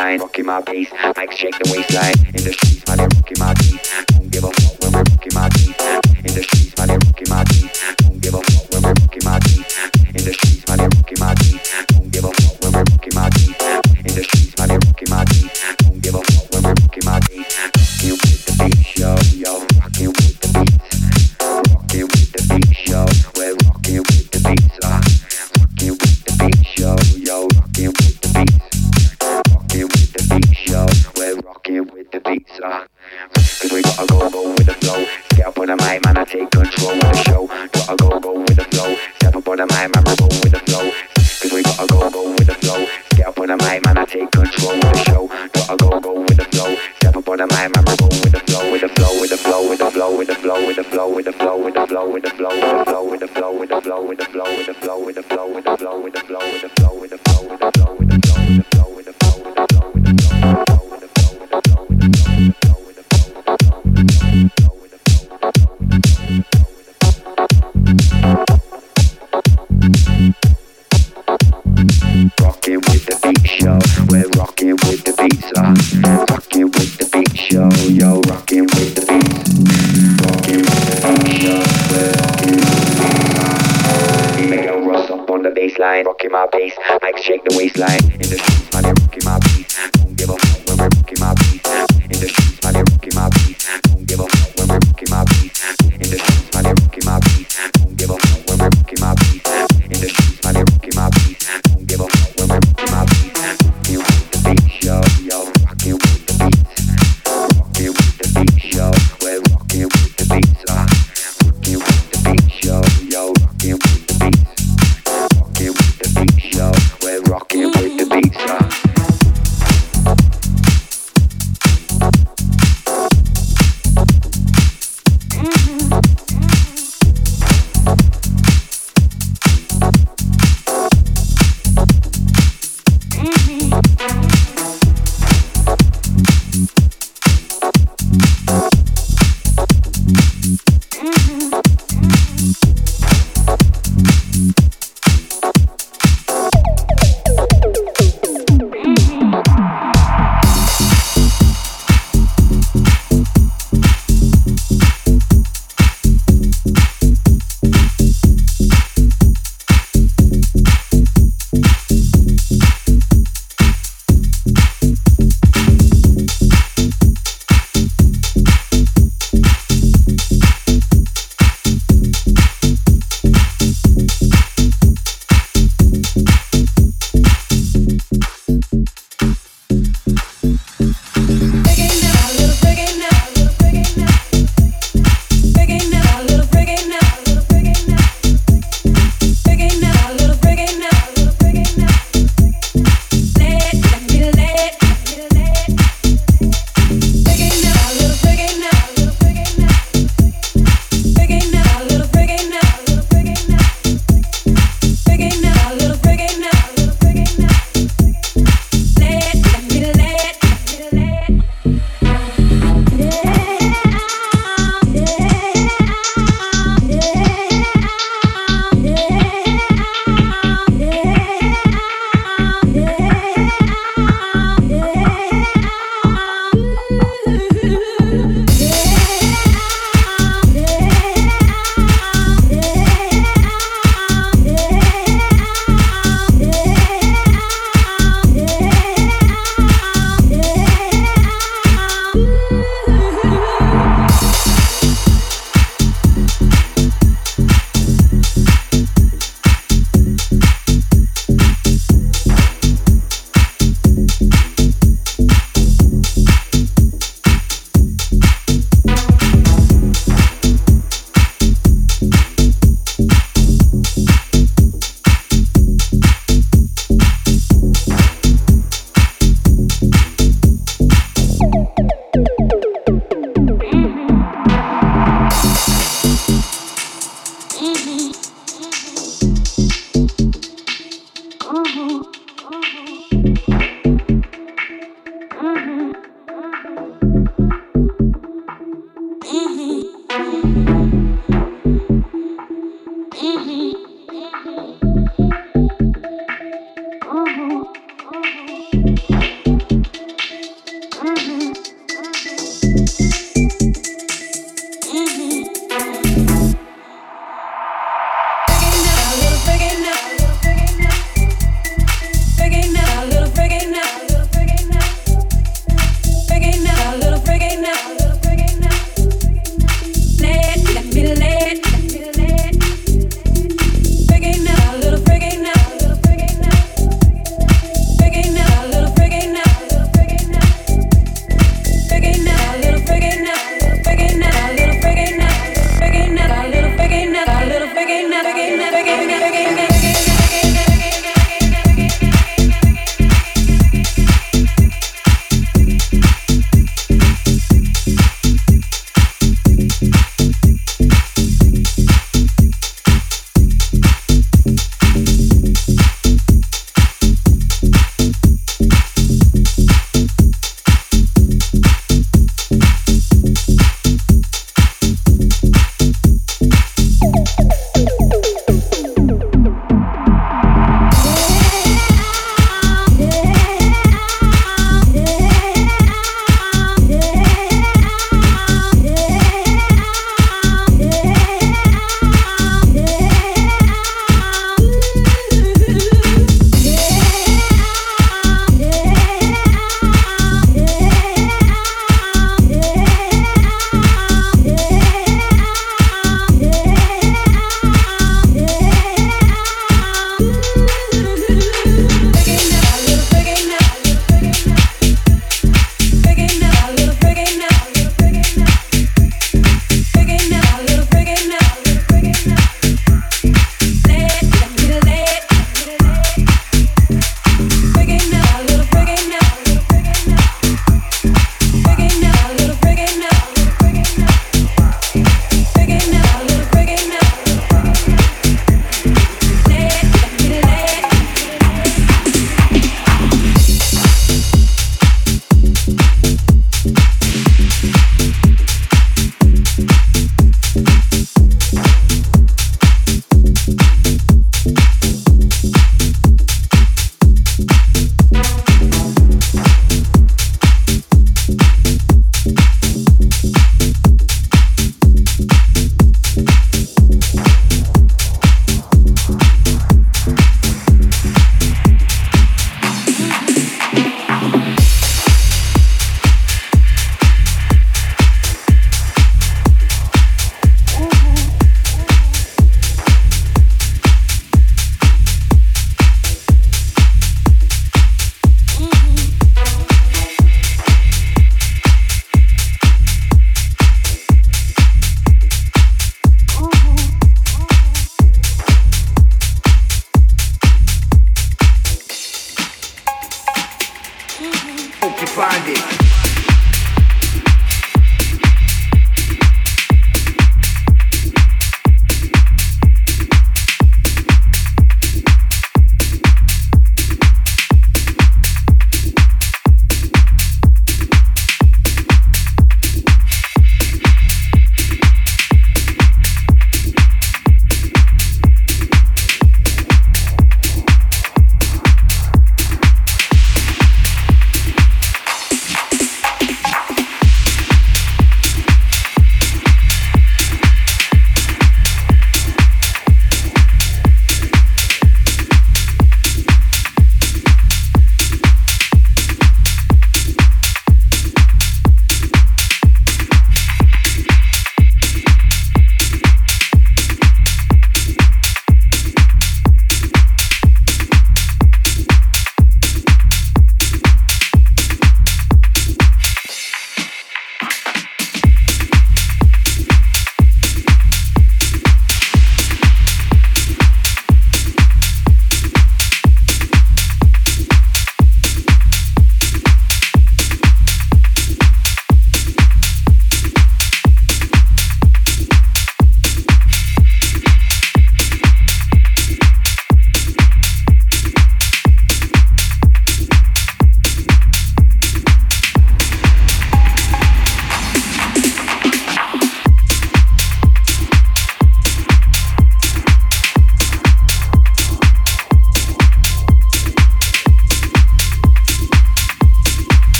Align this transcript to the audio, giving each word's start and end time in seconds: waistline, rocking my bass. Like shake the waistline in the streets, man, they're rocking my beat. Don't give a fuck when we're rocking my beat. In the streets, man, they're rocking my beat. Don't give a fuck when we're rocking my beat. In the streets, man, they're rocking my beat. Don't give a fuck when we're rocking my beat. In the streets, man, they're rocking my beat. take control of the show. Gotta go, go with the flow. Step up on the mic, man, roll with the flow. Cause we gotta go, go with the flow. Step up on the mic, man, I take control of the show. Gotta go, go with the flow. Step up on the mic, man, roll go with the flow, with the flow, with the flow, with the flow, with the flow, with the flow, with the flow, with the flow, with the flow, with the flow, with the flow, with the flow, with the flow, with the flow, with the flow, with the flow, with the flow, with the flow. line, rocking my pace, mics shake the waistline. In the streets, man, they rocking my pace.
waistline, 0.00 0.20
rocking 0.20 0.46
my 0.46 0.60
bass. 0.60 0.90
Like 1.16 1.32
shake 1.32 1.58
the 1.58 1.70
waistline 1.72 2.14
in 2.34 2.44
the 2.44 2.52
streets, 2.52 2.86
man, 2.88 2.98
they're 2.98 3.08
rocking 3.08 3.38
my 3.38 3.54
beat. 3.54 4.04
Don't 4.08 4.30
give 4.30 4.44
a 4.44 4.50
fuck 4.52 4.80
when 4.80 4.92
we're 4.92 5.04
rocking 5.04 5.34
my 5.34 5.48
beat. 5.50 5.80
In 6.24 6.34
the 6.34 6.42
streets, 6.42 6.78
man, 6.78 6.88
they're 6.88 6.98
rocking 6.98 7.28
my 7.28 7.44
beat. 7.44 7.96
Don't 7.98 8.20
give 8.20 8.34
a 8.34 8.42
fuck 8.42 8.72
when 8.72 8.82
we're 8.82 8.94
rocking 9.00 9.24
my 9.24 9.38
beat. 9.40 9.66
In 10.14 10.24
the 10.24 10.32
streets, 10.32 10.68
man, 10.68 10.78
they're 10.78 10.88
rocking 10.88 11.20
my 11.20 11.34
beat. 11.34 11.60
Don't 11.88 12.10
give 12.10 12.24
a 12.24 12.32
fuck 12.32 12.62
when 12.62 12.72
we're 12.72 12.84
rocking 12.84 13.14
my 13.14 13.28
beat. 13.30 13.56
In 14.00 14.14
the 14.14 14.24
streets, 14.24 14.58
man, 14.58 14.68
they're 14.68 14.78
rocking 14.78 15.10
my 15.10 15.24
beat. 15.24 15.79
take 36.30 36.50
control 36.52 36.92
of 36.92 37.00
the 37.00 37.22
show. 37.26 37.46
Gotta 37.74 37.96
go, 37.96 38.20
go 38.20 38.32
with 38.38 38.54
the 38.54 38.64
flow. 38.70 38.94
Step 39.16 39.34
up 39.34 39.48
on 39.48 39.56
the 39.58 39.66
mic, 39.66 39.90
man, 39.90 40.04
roll 40.06 40.30
with 40.30 40.54
the 40.54 40.62
flow. 40.70 40.86
Cause 41.42 41.52
we 41.52 41.62
gotta 41.62 41.86
go, 41.90 42.10
go 42.10 42.30
with 42.30 42.46
the 42.46 42.54
flow. 42.54 42.86
Step 43.12 43.26
up 43.26 43.38
on 43.40 43.48
the 43.48 43.56
mic, 43.58 43.84
man, 43.84 43.98
I 43.98 44.04
take 44.04 44.30
control 44.30 44.78
of 44.78 44.80
the 44.80 45.02
show. 45.10 45.26
Gotta 45.26 45.76
go, 45.76 45.98
go 45.98 46.20
with 46.20 46.38
the 46.38 46.46
flow. 46.54 46.70
Step 47.02 47.16
up 47.16 47.28
on 47.28 47.38
the 47.38 47.46
mic, 47.50 47.74
man, 47.74 47.82
roll 47.82 47.98
go 47.98 48.06
with 48.22 48.30
the 48.30 48.42
flow, 48.46 48.70
with 48.70 48.80
the 48.80 48.88
flow, 48.88 49.18
with 49.18 49.30
the 49.30 49.36
flow, 49.36 49.68
with 49.68 49.78
the 49.80 49.90
flow, 49.90 50.14
with 50.14 50.26
the 50.28 50.34
flow, 50.34 50.66
with 50.66 50.76
the 50.76 50.84
flow, 50.84 51.08
with 51.10 51.24
the 51.24 51.32
flow, 51.32 51.58
with 51.58 51.74
the 51.74 51.86
flow, 51.86 52.06
with 52.10 52.22
the 52.22 52.86
flow, 52.86 53.02
with 53.10 53.20
the 53.20 53.28
flow, 53.34 53.52
with 53.58 53.70
the 53.70 53.78
flow, 53.82 54.06
with 54.06 54.18
the 54.18 54.26
flow, 54.26 54.46
with 54.46 54.64
the 54.66 54.74
flow, 54.74 55.02
with 55.02 55.16
the 55.16 55.22
flow, 55.22 55.50
with 55.50 55.54
the 55.54 55.54
flow, 55.54 55.54
with 55.54 55.64
the 55.64 55.76
flow, 55.76 56.00
with 56.00 56.12
the 56.14 56.20
flow, 56.20 56.52
with 56.52 56.62
the 56.62 56.68
flow. 56.80 56.99
line, 85.90 86.06
rocking 86.06 86.30
my 86.30 86.46
pace, 86.52 86.74
mics 87.02 87.18
shake 87.18 87.44
the 87.44 87.56
waistline. 87.56 88.04
In 88.12 88.18
the 88.18 88.38
streets, 88.38 88.72
man, 88.72 88.82
they 88.82 89.02
rocking 89.02 89.24
my 89.24 89.38
pace. 89.40 89.59